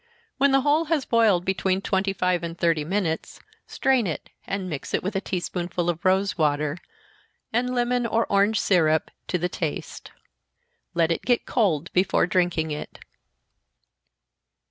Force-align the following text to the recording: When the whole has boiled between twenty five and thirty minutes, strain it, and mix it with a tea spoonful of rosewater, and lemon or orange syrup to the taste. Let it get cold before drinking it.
When 0.39 0.51
the 0.51 0.61
whole 0.61 0.85
has 0.85 1.05
boiled 1.05 1.45
between 1.45 1.79
twenty 1.79 2.11
five 2.11 2.41
and 2.41 2.57
thirty 2.57 2.83
minutes, 2.83 3.39
strain 3.67 4.07
it, 4.07 4.31
and 4.47 4.67
mix 4.67 4.95
it 4.95 5.03
with 5.03 5.15
a 5.15 5.21
tea 5.21 5.39
spoonful 5.39 5.91
of 5.91 6.03
rosewater, 6.03 6.79
and 7.53 7.75
lemon 7.75 8.07
or 8.07 8.25
orange 8.25 8.59
syrup 8.59 9.11
to 9.27 9.37
the 9.37 9.47
taste. 9.47 10.09
Let 10.95 11.11
it 11.11 11.21
get 11.21 11.45
cold 11.45 11.93
before 11.93 12.25
drinking 12.25 12.71
it. 12.71 12.97